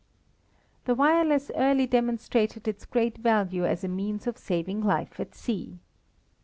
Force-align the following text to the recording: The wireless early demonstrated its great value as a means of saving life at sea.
The 0.85 0.95
wireless 0.95 1.51
early 1.53 1.85
demonstrated 1.85 2.67
its 2.67 2.85
great 2.87 3.19
value 3.19 3.65
as 3.65 3.83
a 3.83 3.87
means 3.87 4.25
of 4.25 4.35
saving 4.35 4.81
life 4.81 5.19
at 5.19 5.35
sea. 5.35 5.77